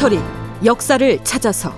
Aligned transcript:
다큐멘터리 0.00 0.18
역사를 0.64 1.24
찾아서. 1.24 1.74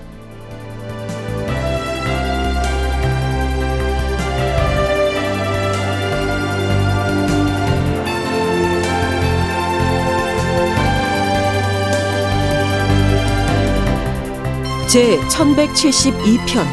제 14.89 15.19
1172편 15.19 16.65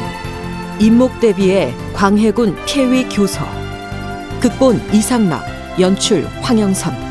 임목대비의 0.78 1.74
광해군 1.92 2.56
폐위 2.66 3.08
교서. 3.08 3.44
극본 4.40 4.80
이상락 4.92 5.44
연출 5.80 6.26
황영선 6.42 7.09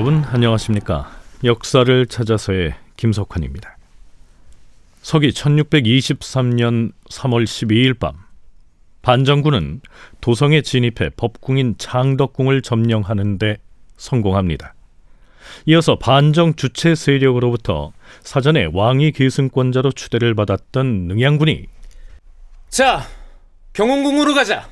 여러분 0.00 0.24
안녕하십니까? 0.24 1.10
역사를 1.44 2.06
찾아서의 2.06 2.74
김석환입니다. 2.96 3.76
서기 5.02 5.28
1623년 5.28 6.92
3월 7.10 7.44
12일 7.44 7.98
밤 7.98 8.14
반정군은 9.02 9.82
도성에 10.22 10.62
진입해 10.62 11.10
법궁인 11.18 11.74
창덕궁을 11.76 12.62
점령하는데 12.62 13.58
성공합니다. 13.98 14.72
이어서 15.66 15.98
반정 15.98 16.54
주체 16.54 16.94
세력으로부터 16.94 17.92
사전에 18.22 18.68
왕위 18.72 19.12
계승권자로 19.12 19.92
추대를 19.92 20.34
받았던 20.34 21.08
능양군이 21.08 21.66
자, 22.70 23.02
경운궁으로 23.74 24.32
가자. 24.32 24.66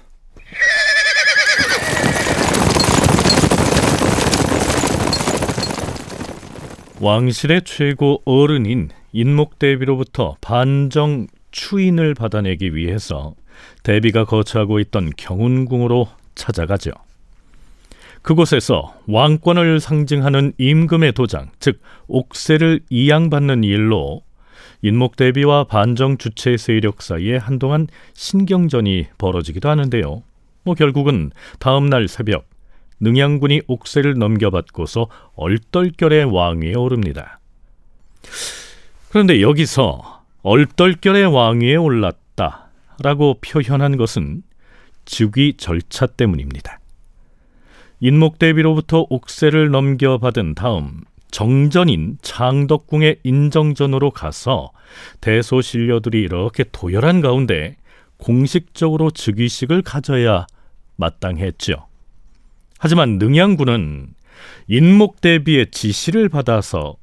왕실의 7.00 7.62
최고 7.64 8.22
어른인 8.24 8.88
인목대비로부터 9.12 10.36
반정 10.41 11.28
추인을 11.52 12.14
받아내기 12.14 12.74
위해서 12.74 13.34
대비가 13.84 14.24
거처하고 14.24 14.80
있던 14.80 15.12
경운궁으로 15.16 16.08
찾아가죠. 16.34 16.91
그곳에서 18.22 18.94
왕권을 19.06 19.78
상징하는 19.78 20.52
임금의 20.58 21.12
도장, 21.12 21.50
즉 21.60 21.80
옥세를 22.08 22.80
이양받는 22.91 23.62
일로 23.62 24.22
인목대비와 24.82 25.64
반정 25.64 26.19
주체 26.19 26.56
세력 26.56 27.00
사이에 27.02 27.36
한동안 27.36 27.86
신경전이 28.14 29.06
벌어지기도 29.19 29.69
하는데요. 29.69 30.22
뭐 30.64 30.74
결국은 30.74 31.30
다음 31.60 31.88
날 31.88 32.08
새벽 32.08 32.44
능양군이 33.00 33.62
옥세를 33.66 34.14
넘겨받고서 34.18 35.08
얼떨결에 35.36 36.24
왕위에 36.24 36.74
오릅니다. 36.74 37.38
그런데 39.10 39.41
여기서 39.41 40.22
얼떨결에 40.42 41.24
왕위에 41.24 41.76
올랐다라고 41.76 43.38
표현한 43.41 43.96
것은 43.96 44.42
즉위 45.04 45.54
절차 45.56 46.06
때문입니다. 46.06 46.78
인목대비로부터 48.00 49.06
옥세를 49.09 49.70
넘겨받은 49.70 50.54
다음 50.54 51.03
정전인 51.30 52.19
창덕궁의 52.22 53.20
인정전으로 53.22 54.10
가서 54.10 54.70
대소신료들이 55.20 56.20
이렇게 56.20 56.65
도열한 56.70 57.20
가운데 57.20 57.76
공식적으로 58.19 59.10
즉위식을 59.10 59.82
가져야 59.82 60.47
마땅했죠. 60.97 61.88
하지만 62.78 63.19
능양군은 63.19 64.09
인목 64.69 65.21
대비의 65.21 65.71
지시를 65.71 66.28
받아서 66.28 66.97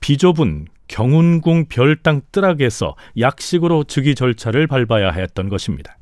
비좁은 0.00 0.66
경운궁 0.88 1.66
별당 1.68 2.20
뜰악에서 2.32 2.96
약식으로 3.18 3.84
즉위 3.84 4.14
절차를 4.14 4.66
밟아야 4.66 5.10
했던 5.10 5.48
것입니다. 5.48 5.96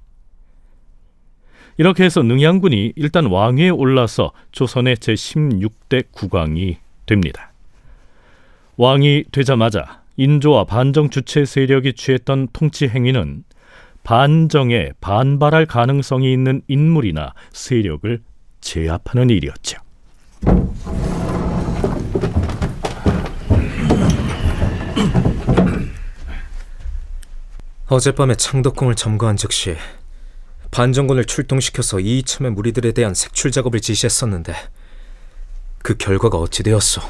이렇게 1.76 2.04
해서 2.04 2.22
능양군이 2.22 2.94
일단 2.96 3.26
왕위에 3.26 3.68
올라서 3.68 4.32
조선의 4.50 4.96
제16대 4.96 6.06
국왕이 6.10 6.78
됩니다. 7.06 7.52
왕이 8.76 9.24
되자마자 9.30 10.02
인조와 10.16 10.64
반정 10.64 11.10
주체 11.10 11.44
세력이 11.44 11.92
취했던 11.92 12.48
통치 12.52 12.88
행위는 12.88 13.44
반정에 14.02 14.90
반발할 15.00 15.66
가능성이 15.66 16.32
있는 16.32 16.62
인물이나 16.66 17.34
세력을 17.52 18.20
제압하는 18.60 19.30
일이었죠. 19.30 19.78
어젯밤에 27.88 28.34
창덕궁을 28.34 28.94
점거한 28.94 29.36
즉시 29.36 29.76
반정군을 30.70 31.24
출동시켜서 31.24 32.00
이이참의 32.00 32.52
무리들에 32.52 32.92
대한 32.92 33.14
색출 33.14 33.50
작업을 33.50 33.80
지시했었는데 33.80 34.54
그 35.82 35.96
결과가 35.96 36.36
어찌 36.36 36.62
되었소? 36.62 37.00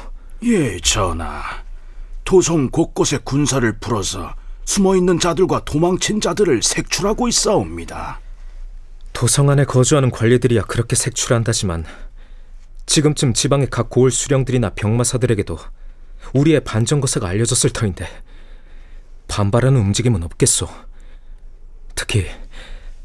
예, 0.43 0.79
전하. 0.79 1.41
도성 2.23 2.69
곳곳에 2.69 3.17
군사를 3.17 3.69
풀어서 3.79 4.33
숨어 4.63 4.95
있는 4.95 5.19
자들과 5.19 5.65
도망친 5.65 6.21
자들을 6.21 6.61
색출하고 6.61 7.27
있사옵니다. 7.27 8.21
도성 9.19 9.49
안에 9.49 9.65
거주하는 9.65 10.11
관리들이야 10.11 10.61
그렇게 10.61 10.95
색출한다지만 10.95 11.83
지금쯤 12.85 13.33
지방의 13.33 13.67
각 13.69 13.89
고을 13.89 14.11
수령들이나 14.11 14.69
병마사들에게도 14.75 15.59
우리의 16.33 16.61
반정거사가 16.61 17.27
알려졌을 17.27 17.71
터인데 17.71 18.07
반발하는 19.27 19.77
움직임은 19.77 20.23
없겠소. 20.23 20.69
특히 21.95 22.27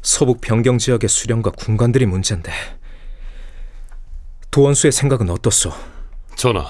서북 0.01 0.39
변경 0.39 0.77
지역의 0.77 1.09
수령과 1.09 1.51
군관들이 1.51 2.05
문제인데 2.05 2.53
도원수의 4.51 4.93
생각은 4.93 5.29
어떻소? 5.29 5.73
전하, 6.37 6.65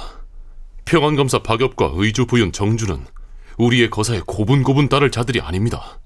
평안검사 0.86 1.44
박엽과 1.44 1.92
의주 1.94 2.26
부윤 2.26 2.52
정주는 2.52 3.06
우리의 3.60 3.92
거사에 3.92 4.22
고분고분 4.26 4.90
따를 4.90 5.12
자들이 5.12 5.40
아닙니다. 5.40 6.00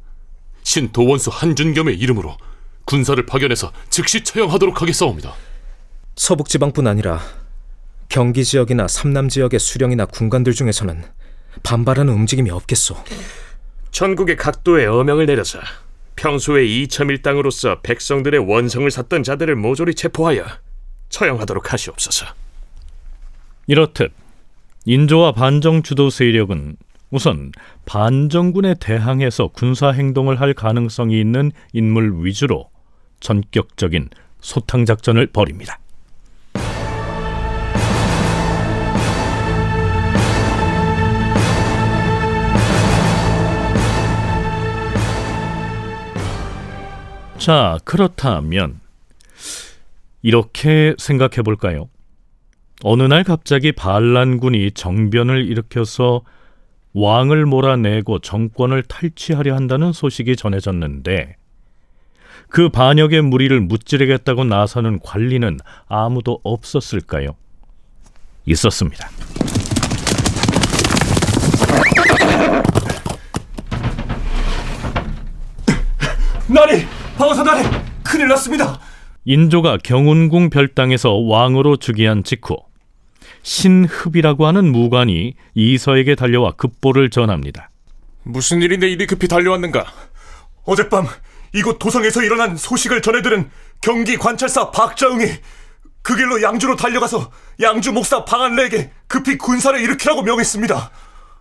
신 0.64 0.92
도원수 0.92 1.30
한준겸의 1.32 1.98
이름으로 2.00 2.36
군사를 2.90 3.24
파견해서 3.24 3.72
즉시 3.92 4.24
처형하도록 4.24 4.82
하겠사옵니다. 4.82 5.36
서북 6.16 6.50
지방뿐 6.50 6.88
아니라 6.88 7.20
경기 8.10 8.44
지역이나 8.44 8.88
삼남 8.88 9.30
지역의 9.30 9.60
수령이나 9.60 10.06
군관들 10.06 10.54
중에서는 10.54 11.04
반발하는 11.62 12.12
움직임이 12.12 12.50
없겠소. 12.50 12.96
전국의 13.92 14.38
각도에 14.38 14.88
어명을 14.88 15.28
내려서 15.28 15.60
평소에 16.16 16.66
이첨일당으로서 16.66 17.82
백성들의 17.82 18.40
원성을 18.40 18.90
샀던 18.90 19.22
자들을 19.22 19.56
모조리 19.56 19.94
체포하여 19.94 20.44
처형하도록 21.10 21.72
하시옵소서. 21.72 22.26
이렇듯 23.68 24.12
인조와 24.86 25.34
반정 25.34 25.84
주도 25.84 26.10
세력은 26.10 26.78
우선 27.12 27.52
반정군에 27.86 28.76
대항해서 28.80 29.50
군사 29.50 29.92
행동을 29.92 30.42
할 30.42 30.56
가능성이 30.56 31.20
있는 31.20 31.52
인물 31.72 32.26
위주로 32.26 32.70
전격적인 33.20 34.10
소탕 34.42 34.86
작전을 34.86 35.28
벌입니다. 35.28 35.80
자, 47.38 47.80
그렇다면 47.86 48.82
이렇게 50.22 50.94
생각해 50.98 51.42
볼까요? 51.44 51.90
어느 52.84 53.04
날 53.04 53.24
갑자기 53.24 53.72
반란군이 53.72 54.72
정변을 54.72 55.46
일으켜서 55.46 56.22
왕을 56.94 57.46
몰아내고 57.46 58.20
정권을 58.20 58.84
탈취하려 58.84 59.56
한다는 59.56 59.94
소식이 59.94 60.36
전해졌는데 60.36 61.39
그 62.50 62.70
반역의 62.70 63.22
무리를 63.22 63.60
무찌르겠다고 63.62 64.44
나서는 64.44 65.00
관리는 65.04 65.60
아무도 65.88 66.40
없었을까요? 66.44 67.36
있었습니다. 68.46 69.08
나리! 76.48 76.86
방어사 77.18 77.44
나리! 77.44 77.64
큰일 78.04 78.28
났습니다! 78.30 78.80
인조가 79.26 79.78
경운궁 79.84 80.50
별당에서 80.50 81.14
왕으로 81.14 81.78
즉위한 81.78 82.24
직후 82.24 82.58
신흡이라고 83.44 84.48
하는 84.48 84.72
무관이 84.72 85.36
이서에게 85.54 86.16
달려와 86.16 86.54
급보를 86.54 87.12
전합니다. 87.12 87.70
무슨 88.24 88.64
일인데 88.64 88.90
이리 88.90 89.06
급히 89.06 89.28
달려왔는가? 89.28 89.86
어젯밤 90.66 91.06
이곳 91.54 91.80
도성에서 91.80 92.24
일어난 92.24 92.56
소식을 92.58 93.02
전해들은 93.02 93.50
경기 93.82 94.18
관찰사 94.18 94.72
박자응이 94.72 95.26
그 96.02 96.16
길로 96.16 96.42
양주로 96.42 96.76
달려가서 96.76 97.32
양주 97.62 97.92
목사 97.92 98.24
방한래에게 98.26 98.92
급히 99.08 99.38
군사를 99.38 99.80
일으키라고 99.80 100.22
명했습니다. 100.24 100.92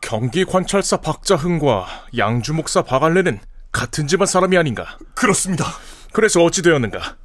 경기 0.00 0.44
관찰사 0.44 0.98
박자흥과 0.98 1.86
양주 2.16 2.54
목사 2.54 2.82
박알레는 2.82 3.40
같은 3.72 4.06
집안 4.06 4.26
사람이 4.26 4.56
아닌가? 4.56 4.98
그렇습니다. 5.14 5.64
그래서 6.12 6.42
어찌 6.42 6.62
되었는가? 6.62 7.16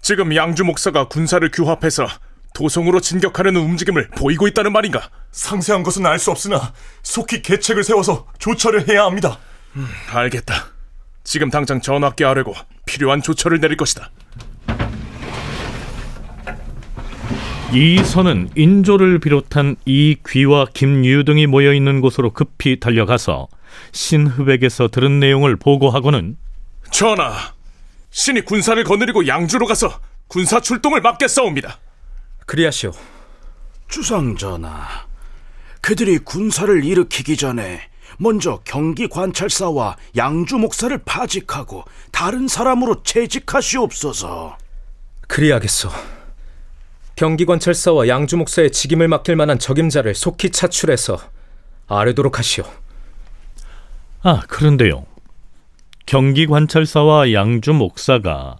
지금 0.00 0.34
양주 0.34 0.64
목사가 0.64 1.08
군사를 1.08 1.48
규합해서 1.50 2.06
도성으로 2.54 3.00
진격하려는 3.00 3.60
움직임을 3.60 4.08
보이고 4.16 4.48
있다는 4.48 4.72
말인가? 4.72 5.10
상세한 5.32 5.82
것은 5.82 6.06
알 6.06 6.18
수 6.18 6.30
없으나 6.30 6.72
속히 7.02 7.42
계책을 7.42 7.84
세워서 7.84 8.26
조처를 8.38 8.88
해야 8.88 9.04
합니다. 9.04 9.38
알겠다. 10.12 10.68
지금 11.28 11.50
당장 11.50 11.78
전하께 11.82 12.24
아뢰고 12.24 12.54
필요한 12.86 13.20
조처를 13.20 13.60
내릴 13.60 13.76
것이다. 13.76 14.10
이 17.70 18.02
선은 18.02 18.48
인조를 18.56 19.18
비롯한 19.18 19.76
이귀와 19.84 20.68
김유 20.72 21.24
등이 21.24 21.46
모여 21.46 21.74
있는 21.74 22.00
곳으로 22.00 22.32
급히 22.32 22.80
달려가서 22.80 23.48
신흡에게서 23.92 24.88
들은 24.88 25.20
내용을 25.20 25.56
보고하고는 25.56 26.38
전하, 26.90 27.34
신이 28.08 28.46
군사를 28.46 28.82
거느리고 28.82 29.26
양주로 29.26 29.66
가서 29.66 30.00
군사 30.28 30.60
출동을 30.62 31.02
막겠사옵니다. 31.02 31.78
그리하시오. 32.46 32.92
주상 33.86 34.34
전하, 34.34 35.04
그들이 35.82 36.20
군사를 36.20 36.82
일으키기 36.82 37.36
전에 37.36 37.82
먼저 38.18 38.60
경기 38.64 39.08
관찰사와 39.08 39.96
양주 40.16 40.56
목사를 40.56 40.96
파직하고 41.04 41.84
다른 42.10 42.48
사람으로 42.48 43.02
채직하시옵소서. 43.02 44.56
그리하겠소. 45.26 45.90
경기 47.14 47.44
관찰사와 47.44 48.08
양주 48.08 48.36
목사의 48.36 48.70
직임을 48.70 49.08
맡길 49.08 49.36
만한 49.36 49.58
적임자를 49.58 50.14
속히 50.14 50.50
차출해서 50.50 51.18
아뢰도록 51.88 52.38
하시오. 52.38 52.64
아 54.22 54.40
그런데요 54.48 55.04
경기 56.06 56.46
관찰사와 56.46 57.32
양주 57.32 57.72
목사가 57.72 58.56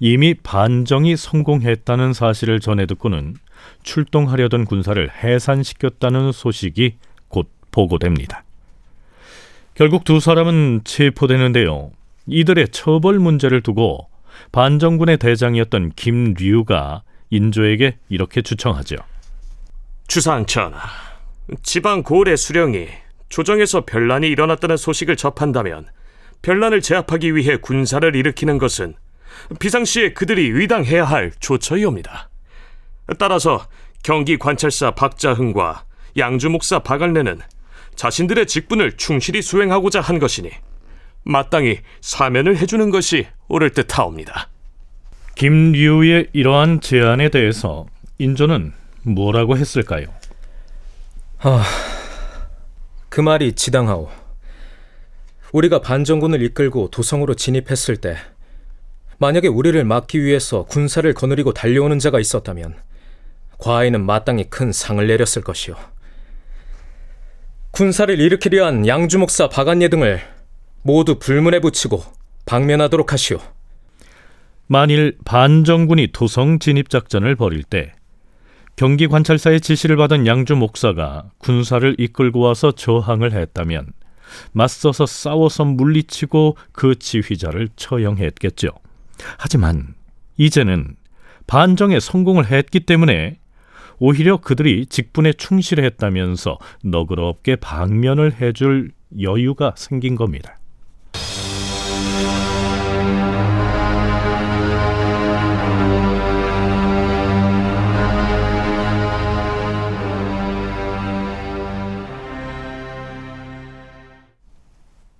이미 0.00 0.34
반정이 0.34 1.16
성공했다는 1.16 2.12
사실을 2.12 2.60
전해 2.60 2.86
듣고는 2.86 3.36
출동하려던 3.82 4.64
군사를 4.64 5.10
해산시켰다는 5.22 6.32
소식이 6.32 6.96
곧 7.28 7.48
보고됩니다. 7.70 8.42
결국 9.74 10.04
두 10.04 10.20
사람은 10.20 10.82
체포되는데요. 10.84 11.90
이들의 12.26 12.68
처벌 12.68 13.18
문제를 13.18 13.62
두고 13.62 14.08
반정군의 14.52 15.16
대장이었던 15.16 15.92
김류가 15.96 17.02
인조에게 17.30 17.96
이렇게 18.10 18.42
주청하죠. 18.42 18.96
주상 20.06 20.44
전하, 20.44 20.78
지방 21.62 22.02
고을의 22.02 22.36
수령이 22.36 22.88
조정에서 23.30 23.86
변란이 23.86 24.28
일어났다는 24.28 24.76
소식을 24.76 25.16
접한다면 25.16 25.86
변란을 26.42 26.82
제압하기 26.82 27.34
위해 27.34 27.56
군사를 27.56 28.14
일으키는 28.14 28.58
것은 28.58 28.94
비상시에 29.58 30.12
그들이 30.12 30.48
의당해야 30.48 31.04
할 31.04 31.32
조처이옵니다. 31.40 32.28
따라서 33.18 33.66
경기 34.02 34.36
관찰사 34.36 34.90
박자흥과 34.90 35.84
양주 36.18 36.50
목사 36.50 36.80
박알내는 36.80 37.40
자신들의 37.94 38.46
직분을 38.46 38.96
충실히 38.96 39.42
수행하고자 39.42 40.00
한 40.00 40.18
것이니 40.18 40.50
마땅히 41.24 41.80
사면을 42.00 42.56
해주는 42.56 42.90
것이 42.90 43.26
옳을 43.48 43.70
듯하옵니다. 43.70 44.48
김류의 45.34 46.28
이러한 46.32 46.80
제안에 46.80 47.28
대해서 47.28 47.86
인조는 48.18 48.72
뭐라고 49.02 49.56
했을까요? 49.56 50.06
그 53.08 53.20
말이 53.20 53.52
지당하오. 53.52 54.08
우리가 55.52 55.80
반정군을 55.80 56.42
이끌고 56.42 56.88
도성으로 56.90 57.34
진입했을 57.34 57.98
때 57.98 58.16
만약에 59.18 59.48
우리를 59.48 59.84
막기 59.84 60.22
위해서 60.22 60.64
군사를 60.64 61.12
거느리고 61.14 61.52
달려오는 61.52 61.98
자가 61.98 62.18
있었다면 62.18 62.74
과인은 63.58 64.04
마땅히 64.04 64.44
큰 64.44 64.72
상을 64.72 65.06
내렸을 65.06 65.42
것이오. 65.42 65.76
군사를 67.72 68.20
일으키려 68.20 68.66
한 68.66 68.86
양주 68.86 69.18
목사 69.18 69.48
박안예 69.48 69.88
등을 69.88 70.20
모두 70.82 71.18
불문에 71.18 71.58
붙이고 71.60 72.02
방면하도록 72.44 73.10
하시오. 73.10 73.38
만일 74.66 75.16
반정군이 75.24 76.08
도성 76.12 76.58
진입 76.58 76.90
작전을 76.90 77.34
벌일 77.34 77.62
때 77.62 77.94
경기 78.76 79.08
관찰사의 79.08 79.62
지시를 79.62 79.96
받은 79.96 80.26
양주 80.26 80.54
목사가 80.54 81.30
군사를 81.38 81.96
이끌고 81.98 82.40
와서 82.40 82.72
저항을 82.72 83.32
했다면 83.32 83.92
맞서서 84.52 85.06
싸워서 85.06 85.64
물리치고 85.64 86.58
그 86.72 86.98
지휘자를 86.98 87.70
처형했겠죠. 87.76 88.68
하지만 89.38 89.94
이제는 90.36 90.96
반정에 91.46 92.00
성공을 92.00 92.50
했기 92.50 92.80
때문에 92.80 93.38
오히려 94.04 94.38
그들이 94.38 94.86
직분에 94.86 95.32
충실했다면서 95.32 96.58
너그럽게 96.82 97.54
방면을 97.54 98.40
해줄 98.40 98.90
여유가 99.20 99.74
생긴 99.76 100.16
겁니다. 100.16 100.58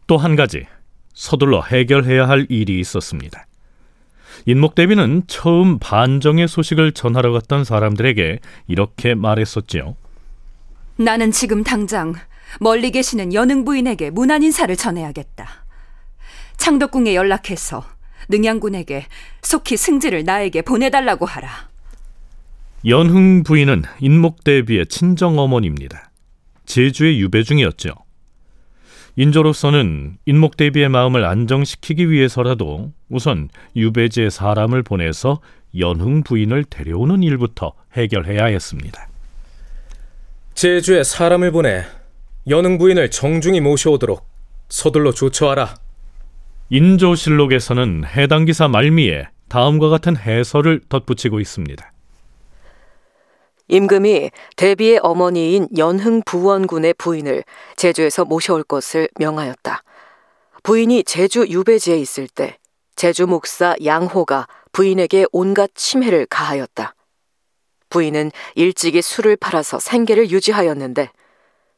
또 0.08 0.16
한 0.16 0.34
가지 0.34 0.66
서둘러 1.14 1.62
해결해야 1.62 2.28
할 2.28 2.46
일이 2.48 2.80
있었습니다. 2.80 3.46
인목대비는 4.46 5.24
처음 5.26 5.78
반정의 5.78 6.48
소식을 6.48 6.92
전하러 6.92 7.32
갔던 7.32 7.64
사람들에게 7.64 8.38
이렇게 8.68 9.14
말했었지요. 9.14 9.96
나는 10.96 11.30
지금 11.30 11.64
당장 11.64 12.14
멀리 12.60 12.90
계시는 12.90 13.32
연흥 13.34 13.64
부인에게 13.64 14.10
문안 14.10 14.42
인사를 14.42 14.74
전해야겠다. 14.76 15.48
창덕궁에 16.56 17.14
연락해서 17.14 17.84
능양군에게 18.28 19.06
속히 19.42 19.76
승지를 19.76 20.24
나에게 20.24 20.62
보내달라고 20.62 21.26
하라. 21.26 21.70
연흥 22.86 23.42
부인은 23.42 23.82
인목대비의 24.00 24.86
친정 24.86 25.38
어머니입니다. 25.38 26.10
제주의 26.66 27.20
유배 27.20 27.42
중이었죠. 27.42 27.90
인조로서는 29.16 30.16
인목 30.24 30.56
대비의 30.56 30.88
마음을 30.88 31.24
안정시키기 31.24 32.10
위해서라도 32.10 32.92
우선 33.10 33.48
유배지에 33.76 34.30
사람을 34.30 34.82
보내서 34.82 35.40
연흥 35.78 36.22
부인을 36.22 36.64
데려오는 36.64 37.22
일부터 37.22 37.72
해결해야 37.94 38.46
했습니다. 38.46 39.08
제주에 40.54 41.02
사람을 41.02 41.50
보내 41.52 41.84
연흥 42.48 42.78
부인을 42.78 43.10
정중히 43.10 43.60
모셔오도록 43.60 44.26
서둘러 44.68 45.12
조처하라. 45.12 45.74
인조실록에서는 46.70 48.04
해당 48.06 48.46
기사 48.46 48.66
말미에 48.68 49.26
다음과 49.48 49.90
같은 49.90 50.16
해설을 50.16 50.80
덧붙이고 50.88 51.38
있습니다. 51.40 51.91
임금이 53.72 54.30
대비의 54.56 55.00
어머니인 55.02 55.66
연흥 55.78 56.20
부원군의 56.26 56.92
부인을 56.98 57.42
제주에서 57.76 58.26
모셔올 58.26 58.64
것을 58.64 59.08
명하였다. 59.18 59.82
부인이 60.62 61.04
제주 61.04 61.46
유배지에 61.48 61.96
있을 61.96 62.28
때 62.28 62.58
제주 62.96 63.26
목사 63.26 63.74
양호가 63.82 64.46
부인에게 64.72 65.24
온갖 65.32 65.70
침해를 65.74 66.26
가하였다. 66.26 66.94
부인은 67.88 68.30
일찍이 68.56 69.00
술을 69.00 69.36
팔아서 69.36 69.78
생계를 69.78 70.30
유지하였는데 70.30 71.08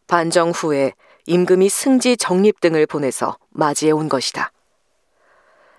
반정 0.09 0.51
후에 0.51 0.95
임금이 1.27 1.69
승지 1.69 2.17
정립 2.17 2.59
등을 2.59 2.87
보내서 2.87 3.37
맞이해 3.51 3.93
온 3.93 4.09
것이다. 4.09 4.51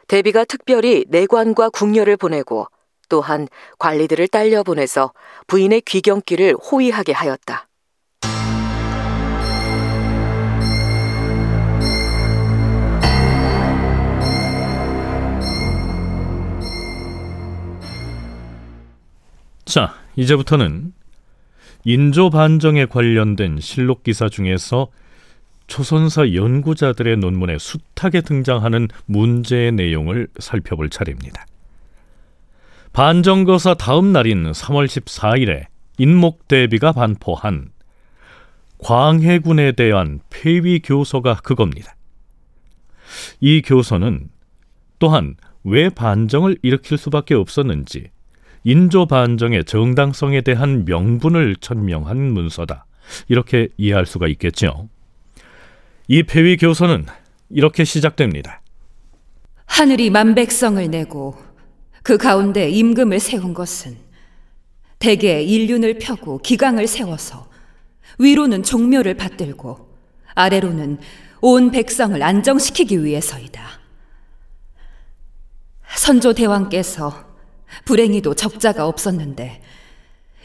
대비가 0.07 0.45
특별히 0.45 1.03
내관과 1.09 1.71
궁녀를 1.71 2.15
보내고 2.15 2.67
또한 3.09 3.47
관리들을 3.79 4.27
딸려 4.27 4.63
보내서 4.63 5.13
부인의 5.47 5.81
귀경길을 5.81 6.55
호위하게 6.55 7.13
하였다. 7.13 7.67
자, 19.65 19.95
이제부터는 20.15 20.93
인조 21.83 22.29
반정에 22.29 22.85
관련된 22.85 23.59
실록 23.59 24.03
기사 24.03 24.29
중에서 24.29 24.87
조선사 25.67 26.33
연구자들의 26.33 27.17
논문에 27.17 27.57
숱하게 27.57 28.21
등장하는 28.21 28.87
문제의 29.05 29.71
내용을 29.71 30.27
살펴볼 30.39 30.89
차례입니다. 30.89 31.45
반정거사 32.95 33.73
다음 33.73 34.13
날인 34.13 34.53
3월 34.53 34.85
14일에 34.85 35.65
인목대비가 35.97 36.93
반포한 36.93 37.71
광해군에 38.77 39.73
대한 39.73 40.21
폐위 40.29 40.79
교서가 40.79 41.41
그겁니다. 41.43 41.97
이 43.41 43.61
교서는 43.61 44.29
또한 44.97 45.35
왜 45.65 45.89
반정을 45.89 46.57
일으킬 46.61 46.97
수밖에 46.97 47.33
없었는지 47.35 48.11
인조 48.63 49.07
반정의 49.07 49.65
정당성에 49.65 50.39
대한 50.39 50.85
명분을 50.85 51.57
천명한 51.57 52.31
문서다. 52.31 52.85
이렇게 53.27 53.67
이해할 53.75 54.05
수가 54.05 54.29
있겠죠. 54.29 54.87
이 56.07 56.23
폐위 56.23 56.55
교서는 56.55 57.07
이렇게 57.49 57.83
시작됩니다. 57.83 58.61
하늘이 59.65 60.09
만백성을 60.11 60.89
내고 60.89 61.44
그 62.05 62.17
가운데 62.17 62.69
임금을 62.69 63.19
세운 63.19 63.55
것은 63.55 63.97
대개 64.99 65.41
인륜을 65.41 65.97
펴고 65.97 66.37
기강을 66.37 66.85
세워서 66.85 67.49
위로는 68.19 68.61
종묘를 68.61 69.15
받들고 69.15 69.89
아래로는 70.35 70.99
온 71.41 71.71
백성을 71.71 72.21
안정시키기 72.21 73.03
위해서이다. 73.03 73.67
선조 75.97 76.33
대왕께서 76.33 77.25
불행히도 77.85 78.35
적자가 78.35 78.87
없었는데 78.87 79.63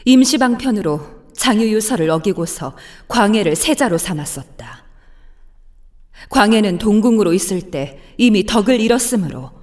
임시방편으로 0.05 1.29
장유유서를 1.33 2.09
어기고서 2.09 2.75
광해를 3.07 3.55
세자로 3.55 3.99
삼았었다. 3.99 4.83
광해는 6.27 6.79
동궁으로 6.79 7.33
있을 7.33 7.69
때 7.69 7.99
이미 8.17 8.47
덕을 8.47 8.79
잃었으므로 8.81 9.60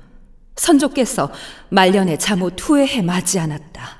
선조께서 0.58 1.30
말년에 1.70 2.18
잠옷 2.18 2.54
후회해 2.60 3.02
맞지 3.02 3.38
않았다. 3.38 3.98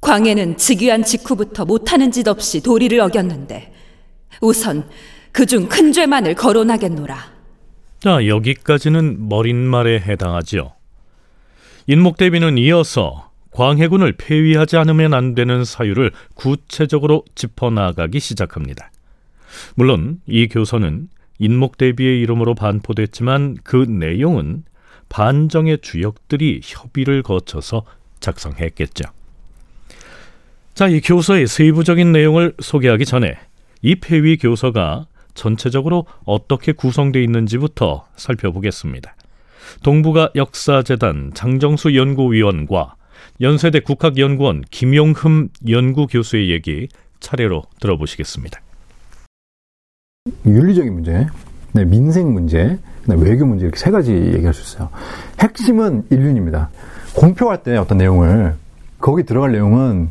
광해는 0.00 0.56
즉위한 0.56 1.04
직후부터 1.04 1.66
못하는 1.66 2.10
짓 2.10 2.26
없이 2.26 2.62
도리를 2.62 2.98
어겼는데 2.98 3.74
우선 4.40 4.88
그중 5.32 5.68
큰 5.68 5.92
죄만을 5.92 6.34
거론하겠노라. 6.34 7.40
자, 8.00 8.26
여기까지는 8.26 9.28
머릿말에 9.28 10.00
해당하지요. 10.00 10.72
인목대비는 11.86 12.56
이어서 12.58 13.30
광해군을 13.52 14.14
폐위하지 14.16 14.76
않으면 14.78 15.12
안 15.12 15.34
되는 15.34 15.64
사유를 15.64 16.12
구체적으로 16.34 17.24
짚어나가기 17.34 18.20
시작합니다. 18.20 18.90
물론 19.74 20.20
이 20.26 20.48
교서는 20.48 21.08
인목 21.40 21.78
대비의 21.78 22.20
이름으로 22.20 22.54
반포됐지만 22.54 23.56
그 23.64 23.76
내용은 23.76 24.62
반정의 25.08 25.78
주역들이 25.80 26.60
협의를 26.62 27.22
거쳐서 27.22 27.82
작성했겠죠. 28.20 29.04
자, 30.74 30.86
이 30.86 31.00
교서의 31.00 31.46
세부적인 31.46 32.12
내용을 32.12 32.54
소개하기 32.60 33.04
전에 33.06 33.36
이 33.82 33.96
폐위 33.96 34.36
교서가 34.36 35.06
전체적으로 35.34 36.06
어떻게 36.24 36.72
구성되어 36.72 37.22
있는지부터 37.22 38.06
살펴보겠습니다. 38.16 39.16
동북아 39.82 40.30
역사재단 40.34 41.32
장정수 41.34 41.96
연구위원과 41.96 42.94
연세대 43.40 43.80
국학연구원 43.80 44.62
김용흠 44.70 45.48
연구교수의 45.68 46.50
얘기 46.50 46.88
차례로 47.20 47.62
들어보시겠습니다. 47.80 48.60
윤리적인 50.44 50.92
문제, 50.92 51.26
네, 51.72 51.86
민생 51.86 52.34
문제, 52.34 52.78
외교 53.06 53.46
문제 53.46 53.64
이렇게 53.64 53.78
세 53.78 53.90
가지 53.90 54.12
얘기할 54.12 54.52
수 54.52 54.60
있어요. 54.60 54.90
핵심은 55.38 56.04
인륜입니다. 56.10 56.68
공표할 57.16 57.62
때 57.62 57.78
어떤 57.78 57.96
내용을 57.96 58.54
거기 58.98 59.22
들어갈 59.24 59.52
내용은 59.52 60.10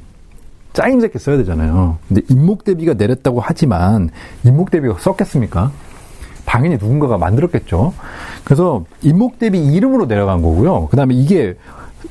짜임 0.74 1.00
새게 1.00 1.20
써야 1.20 1.38
되잖아요. 1.38 2.00
근데 2.08 2.24
인목 2.28 2.64
대비가 2.64 2.96
내렸다고 2.96 3.40
하지만 3.40 4.10
인목 4.44 4.72
대비가 4.72 4.96
썼겠습니까? 4.98 5.72
당연히 6.44 6.78
누군가가 6.78 7.20
만들었겠죠. 7.20 7.94
그래서 8.44 8.86
인목 9.04 9.38
대비 9.38 9.64
이름으로 9.64 10.08
내려간 10.08 10.42
거고요. 10.42 10.88
그 10.90 10.98
다음에 10.98 11.14
이게 11.14 11.56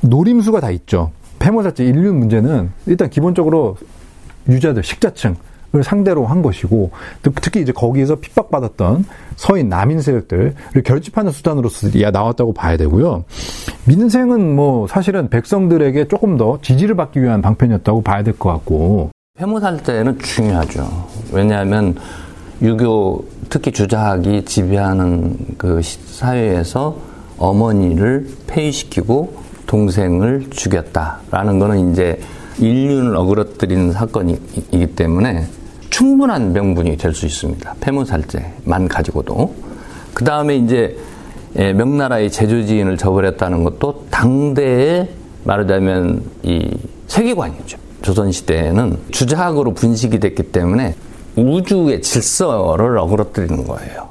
노림수가 0.02 0.60
다 0.60 0.70
있죠. 0.70 1.10
폐모자체 1.40 1.84
인륜 1.84 2.16
문제는 2.16 2.70
일단 2.86 3.10
기본적으로 3.10 3.76
유자들, 4.48 4.84
식자층, 4.84 5.34
을 5.74 5.84
상대로 5.84 6.24
한 6.24 6.40
것이고 6.40 6.90
특히 7.20 7.60
이제 7.60 7.72
거기에서 7.72 8.14
핍박받았던 8.16 9.04
서인 9.36 9.68
남인 9.68 10.00
세력들을 10.00 10.54
결집하는 10.82 11.30
수단으로서 11.30 11.88
나왔다고 12.10 12.54
봐야 12.54 12.78
되고요. 12.78 13.24
민생은 13.84 14.56
뭐 14.56 14.86
사실은 14.86 15.28
백성들에게 15.28 16.08
조금 16.08 16.38
더 16.38 16.58
지지를 16.62 16.96
받기 16.96 17.22
위한 17.22 17.42
방편이었다고 17.42 18.00
봐야 18.00 18.22
될 18.22 18.32
것 18.38 18.50
같고 18.50 19.10
폐모살 19.36 19.82
때는 19.82 20.18
중요하죠. 20.18 20.88
왜냐하면 21.32 21.94
유교 22.62 23.24
특히 23.50 23.70
주자학이 23.70 24.46
지배하는 24.46 25.36
그 25.58 25.80
사회에서 25.82 26.96
어머니를 27.36 28.26
폐위시키고 28.46 29.36
동생을 29.66 30.48
죽였다라는 30.50 31.58
거는 31.58 31.92
이제 31.92 32.18
인륜을 32.58 33.14
어그러뜨리는 33.16 33.92
사건이기 33.92 34.94
때문에 34.96 35.46
충분한 35.90 36.52
명분이 36.52 36.96
될 36.96 37.14
수 37.14 37.26
있습니다. 37.26 37.74
폐문살제만 37.80 38.88
가지고도. 38.88 39.54
그 40.14 40.24
다음에 40.24 40.56
이제 40.56 40.96
예, 41.56 41.72
명나라의 41.72 42.30
제주지인을 42.30 42.96
저버렸다는 42.98 43.64
것도 43.64 44.06
당대의 44.10 45.08
말하자면 45.44 46.22
이 46.42 46.70
세계관이죠. 47.06 47.78
조선시대에는 48.02 48.98
주자학으로 49.10 49.74
분식이 49.74 50.20
됐기 50.20 50.44
때문에 50.52 50.94
우주의 51.36 52.02
질서를 52.02 52.98
어그러뜨리는 52.98 53.66
거예요. 53.66 54.10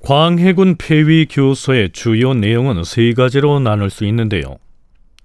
광해군 0.00 0.76
폐위 0.76 1.26
교서의 1.26 1.90
주요 1.92 2.34
내용은 2.34 2.82
세 2.84 3.12
가지로 3.14 3.60
나눌 3.60 3.90
수 3.90 4.04
있는데요. 4.04 4.56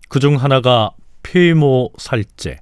그 0.08 0.20
중 0.20 0.36
하나가 0.36 0.92
폐모 1.24 1.92
살제, 1.98 2.58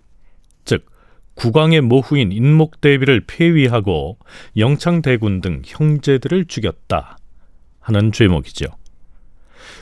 국왕의 1.37 1.81
모후인 1.81 2.31
인목대비를 2.31 3.21
폐위하고 3.27 4.17
영창대군 4.57 5.41
등 5.41 5.61
형제들을 5.65 6.45
죽였다 6.45 7.17
하는 7.79 8.11
죄목이죠. 8.11 8.65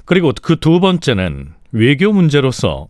그리고 0.05 0.33
그 0.41 0.57
두 0.57 0.79
번째는 0.79 1.53
외교 1.71 2.11
문제로서 2.11 2.89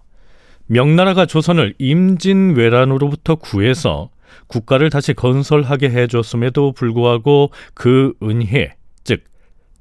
명나라가 0.67 1.25
조선을 1.27 1.75
임진왜란으로부터 1.77 3.35
구해서 3.35 4.09
국가를 4.47 4.89
다시 4.89 5.13
건설하게 5.13 5.91
해줬음에도 5.91 6.71
불구하고 6.71 7.51
그 7.75 8.13
은혜, 8.23 8.75
즉 9.03 9.23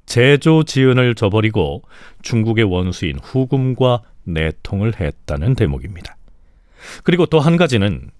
제조 0.05 0.63
지은을 0.63 1.15
저버리고 1.15 1.81
중국의 2.21 2.65
원수인 2.65 3.17
후금과 3.21 4.03
내통을 4.23 4.99
했다는 4.99 5.55
대목입니다. 5.55 6.15
그리고 7.03 7.25
또 7.25 7.39
한 7.39 7.57
가지는 7.57 8.11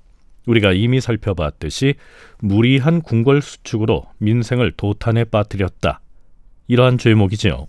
우리가 0.45 0.73
이미 0.73 1.01
살펴봤듯이 1.01 1.95
무리한 2.39 3.01
궁궐 3.01 3.41
수축으로 3.41 4.05
민생을 4.19 4.73
도탄에 4.77 5.25
빠뜨렸다. 5.25 6.01
이러한 6.67 6.97
죄목이지요. 6.97 7.67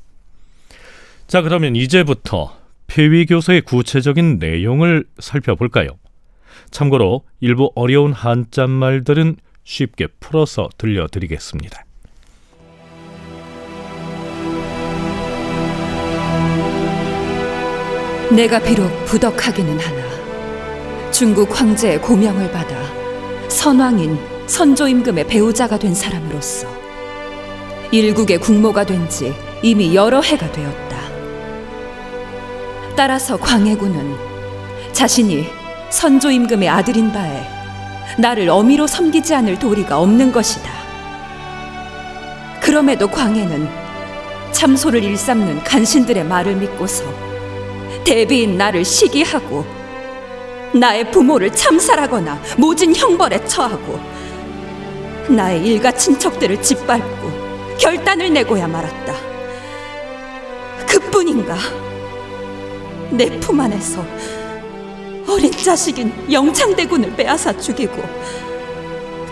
자, 1.26 1.42
그러면 1.42 1.74
이제부터 1.76 2.56
폐위 2.86 3.26
교서의 3.26 3.62
구체적인 3.62 4.38
내용을 4.38 5.04
살펴볼까요? 5.18 5.90
참고로 6.70 7.24
일부 7.40 7.70
어려운 7.74 8.12
한자 8.12 8.66
말들은 8.66 9.36
쉽게 9.64 10.06
풀어서 10.20 10.68
들려드리겠습니다. 10.78 11.84
내가 18.34 18.60
비록 18.60 18.88
부덕하기는 19.06 19.78
하나 19.78 20.05
중국 21.10 21.58
황제의 21.58 22.00
고명을 22.02 22.50
받아 22.52 22.76
선왕인 23.48 24.18
선조 24.46 24.86
임금의 24.86 25.26
배우자가 25.26 25.78
된 25.78 25.94
사람으로서 25.94 26.66
일국의 27.90 28.38
국모가 28.38 28.84
된 28.84 29.08
지 29.08 29.34
이미 29.62 29.94
여러 29.94 30.20
해가 30.20 30.50
되었다. 30.52 30.96
따라서 32.96 33.36
광해군은 33.36 34.14
자신이 34.92 35.46
선조 35.90 36.30
임금의 36.30 36.68
아들인 36.68 37.12
바에 37.12 37.46
나를 38.18 38.48
어미로 38.50 38.86
섬기지 38.86 39.34
않을 39.34 39.58
도리가 39.58 39.98
없는 39.98 40.32
것이다. 40.32 40.70
그럼에도 42.60 43.08
광해는 43.08 43.68
참소를 44.52 45.02
일삼는 45.04 45.62
간신들의 45.64 46.24
말을 46.24 46.56
믿고서 46.56 47.04
대비인 48.04 48.56
나를 48.56 48.84
시기하고 48.84 49.64
나의 50.74 51.10
부모를 51.10 51.52
참살하거나 51.52 52.40
모진 52.58 52.94
형벌에 52.94 53.44
처하고 53.46 53.98
나의 55.28 55.64
일가 55.64 55.90
친척들을 55.92 56.60
짓밟고 56.62 57.76
결단을 57.78 58.32
내고야 58.32 58.66
말았다. 58.68 59.14
그뿐인가? 60.86 61.56
내 63.10 63.28
품 63.40 63.60
안에서 63.60 64.04
어린 65.28 65.50
자식인 65.52 66.12
영창대군을 66.30 67.14
빼앗아 67.16 67.56
죽이고 67.58 68.02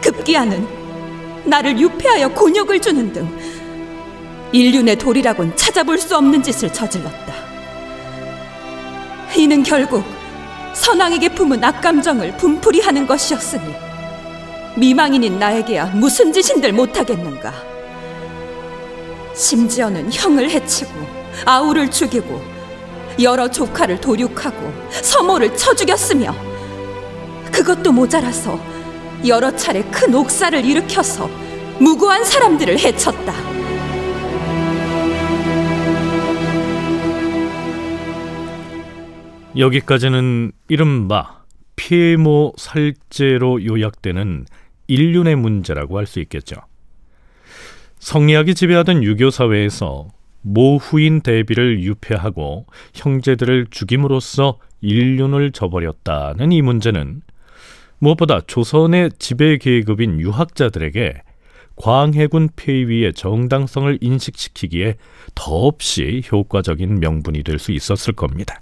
급기야는 0.01 0.67
나를 1.45 1.79
유폐하여 1.79 2.29
곤욕을 2.29 2.81
주는 2.81 3.13
등 3.13 3.29
인륜의 4.53 4.97
도리라곤 4.97 5.57
찾아볼 5.57 5.99
수 5.99 6.17
없는 6.17 6.43
짓을 6.43 6.73
저질렀다. 6.73 7.35
이는 9.37 9.63
결국 9.65 10.05
선왕에게 10.75 11.31
품은 11.31 11.63
악감정을 11.63 12.37
분풀이 12.37 12.81
하는 12.81 13.07
것이었으니 13.07 13.75
미망인인 14.77 15.39
나에게야 15.39 15.87
무슨 15.95 16.33
짓인들 16.33 16.73
못하겠는가. 16.73 17.53
심지어는 19.35 20.13
형을 20.13 20.51
해치고 20.51 20.91
아우를 21.45 21.91
죽이고 21.91 22.41
여러 23.23 23.49
조카를 23.49 24.01
도륙하고 24.01 24.73
서모를 24.91 25.57
쳐 25.57 25.75
죽였으며 25.75 26.35
그것도 27.53 27.93
모자라서 27.93 28.59
여러 29.27 29.55
차례 29.55 29.83
큰 29.85 30.15
옥사를 30.15 30.65
일으켜서 30.65 31.31
무고한 31.79 32.25
사람들을 32.25 32.79
해쳤다. 32.79 33.54
여기까지는 39.57 40.53
이른바 40.69 41.43
피해모 41.77 42.55
살제로 42.57 43.65
요약되는 43.65 44.47
인륜의 44.89 45.37
문제라고 45.37 45.99
할 45.99 46.07
수 46.07 46.21
있겠죠. 46.21 46.57
성리학이 47.99 48.55
지배하던 48.55 49.03
유교 49.03 49.31
사회에서 49.31 50.09
모후인 50.43 51.23
대비를 51.23 51.83
유폐하고 51.83 52.67
형제들을 52.95 53.69
죽임으로써 53.71 54.59
인륜을 54.83 55.53
저버렸다는 55.53 56.53
이 56.53 56.61
문제는 56.61 57.23
무엇보다 57.99 58.43
조선의 58.47 59.13
지배 59.19 59.57
계급인 59.57 60.21
유학자들에게 60.21 61.23
광해군 61.77 62.51
폐위의 62.57 63.15
정당성을 63.15 63.99
인식시키기에 64.01 64.97
더없이 65.35 66.23
효과적인 66.31 67.01
명분이 67.01 67.43
될 67.43 67.59
수 67.59 67.73
있었을 67.73 68.13
겁니다. 68.13 68.61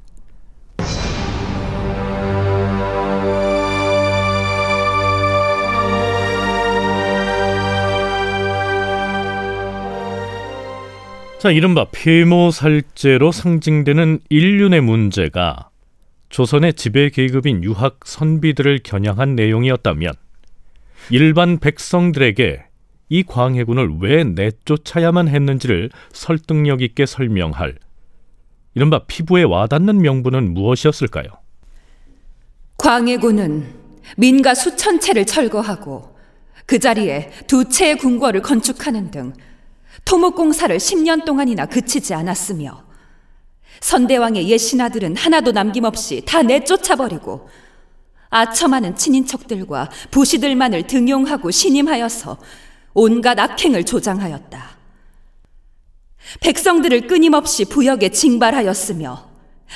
자, 11.42 11.50
이른바 11.50 11.88
폐모살제로 11.90 13.32
상징되는 13.32 14.20
인륜의 14.30 14.80
문제가 14.80 15.70
조선의 16.28 16.74
지배 16.74 17.10
계급인 17.10 17.64
유학 17.64 17.98
선비들을 18.04 18.78
겨냥한 18.84 19.34
내용이었다면 19.34 20.12
일반 21.10 21.58
백성들에게 21.58 22.62
이 23.08 23.22
광해군을 23.24 23.96
왜 24.02 24.22
내쫓아야만 24.22 25.26
했는지를 25.26 25.90
설득력 26.12 26.80
있게 26.80 27.06
설명할 27.06 27.76
이른바 28.76 29.00
피부에 29.08 29.42
와닿는 29.42 30.00
명분은 30.00 30.54
무엇이었을까요? 30.54 31.26
광해군은 32.78 33.66
민가 34.16 34.54
수천 34.54 35.00
채를 35.00 35.26
철거하고 35.26 36.16
그 36.66 36.78
자리에 36.78 37.32
두 37.48 37.68
채의 37.68 37.98
궁궐을 37.98 38.42
건축하는 38.42 39.10
등 39.10 39.32
토목공사를 40.04 40.76
10년 40.76 41.24
동안이나 41.24 41.66
그치지 41.66 42.14
않았으며 42.14 42.84
선대왕의 43.80 44.48
옛 44.48 44.58
신하들은 44.58 45.16
하나도 45.16 45.52
남김없이 45.52 46.22
다 46.24 46.42
내쫓아버리고 46.42 47.48
아첨하는 48.30 48.96
친인척들과 48.96 49.90
부시들만을 50.10 50.86
등용하고 50.86 51.50
신임하여서 51.50 52.38
온갖 52.94 53.38
악행을 53.38 53.84
조장하였다. 53.84 54.78
백성들을 56.40 57.06
끊임없이 57.08 57.64
부역에 57.64 58.10
징발하였으며 58.10 59.30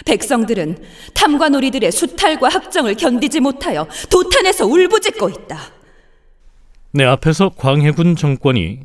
백성들은 0.04 0.78
탐관오리들의 1.14 1.90
수탈과 1.90 2.48
학정을 2.48 2.94
견디지 2.94 3.40
못하여 3.40 3.88
도탄에서 4.10 4.66
울부짖고 4.66 5.28
있다. 5.28 5.58
네, 6.92 7.04
앞에서 7.04 7.50
광해군 7.50 8.16
정권이 8.16 8.80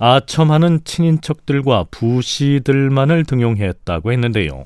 아첨하는 0.00 0.80
친인척들과 0.84 1.84
부시들만을 1.90 3.24
등용했다고 3.24 4.12
했는데요. 4.12 4.64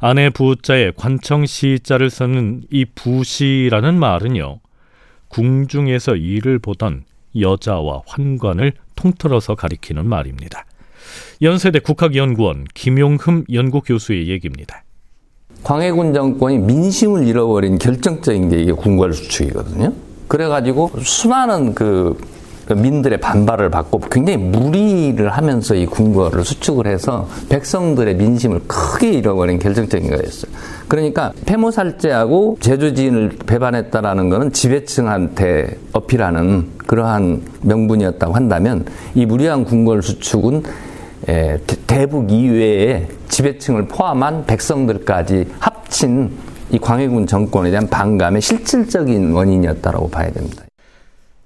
아내 0.00 0.28
부자에 0.28 0.90
관청 0.96 1.46
시자를 1.46 2.10
쓰는 2.10 2.62
이 2.70 2.84
부시라는 2.84 3.98
말은요. 3.98 4.58
궁중에서 5.28 6.16
일을 6.16 6.58
보던 6.58 7.04
여자와 7.38 8.02
환관을 8.06 8.72
통틀어서 8.96 9.54
가리키는 9.54 10.08
말입니다. 10.08 10.64
연세대 11.42 11.78
국학연구원 11.78 12.64
김용흠 12.74 13.44
연구교수의 13.52 14.28
얘기입니다. 14.28 14.82
광해군 15.62 16.12
정권이 16.12 16.58
민심을 16.58 17.26
잃어버린 17.26 17.78
결정적인 17.78 18.48
게 18.48 18.62
이게 18.62 18.72
궁궐 18.72 19.12
수축이거든요. 19.12 19.92
그래가지고 20.26 20.90
수많은 21.02 21.74
그 21.74 22.18
민들의 22.74 23.20
반발을 23.20 23.70
받고 23.70 24.00
굉장히 24.10 24.38
무리를 24.38 25.28
하면서 25.28 25.74
이 25.74 25.86
궁궐을 25.86 26.44
수축을 26.44 26.86
해서 26.86 27.28
백성들의 27.48 28.16
민심을 28.16 28.60
크게 28.66 29.12
잃어버린 29.12 29.58
결정적인 29.58 30.10
거였어요. 30.10 30.50
그러니까 30.88 31.32
폐모살제하고 31.46 32.56
제주지인을 32.60 33.38
배반했다라는 33.46 34.28
것은 34.28 34.52
지배층한테 34.52 35.78
어필하는 35.92 36.68
그러한 36.86 37.42
명분이었다고 37.62 38.34
한다면 38.34 38.84
이 39.14 39.26
무리한 39.26 39.64
궁궐 39.64 40.02
수축은 40.02 40.62
대북 41.86 42.32
이외에 42.32 43.06
지배층을 43.28 43.86
포함한 43.86 44.46
백성들까지 44.46 45.46
합친 45.58 46.30
이 46.72 46.78
광해군 46.78 47.26
정권에 47.26 47.70
대한 47.70 47.88
반감의 47.88 48.40
실질적인 48.40 49.32
원인이었다고 49.32 50.08
봐야 50.08 50.30
됩니다. 50.30 50.64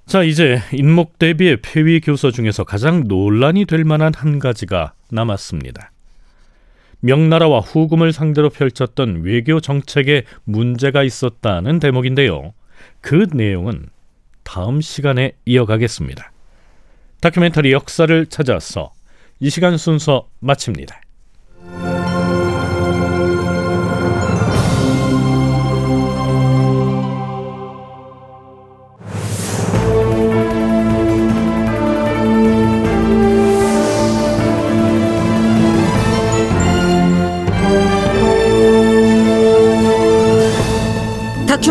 자, 0.06 0.22
이제 0.22 0.60
인목 0.72 1.18
대비의 1.18 1.58
폐위 1.62 2.00
교서 2.00 2.30
중에서 2.30 2.64
가장 2.64 3.04
논란이 3.08 3.64
될 3.64 3.84
만한 3.84 4.12
한 4.14 4.38
가지가 4.38 4.92
남았습니다. 5.10 5.90
명나라와 7.00 7.60
후금을 7.60 8.12
상대로 8.12 8.50
펼쳤던 8.50 9.22
외교 9.24 9.60
정책에 9.60 10.24
문제가 10.44 11.02
있었다는 11.02 11.78
대목인데요. 11.78 12.52
그 13.00 13.26
내용은 13.32 13.86
다음 14.42 14.80
시간에 14.80 15.32
이어가겠습니다. 15.46 16.32
다큐멘터리 17.20 17.72
역사를 17.72 18.26
찾아서 18.26 18.92
이 19.40 19.50
시간 19.50 19.76
순서 19.78 20.28
마칩니다. 20.40 21.00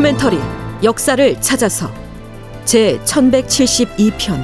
다큐멘터리 0.03 0.37
역사를 0.83 1.41
찾아서 1.41 1.89
제 2.65 2.99
1172편 3.05 4.43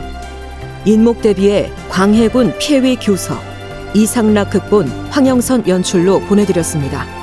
인목 0.86 1.22
대비의 1.22 1.70
광해군 1.90 2.54
폐위 2.60 2.96
교서 2.96 3.38
이상락 3.94 4.52
극본 4.52 4.88
황영선 5.10 5.68
연출로 5.68 6.22
보내드렸습니다. 6.22 7.19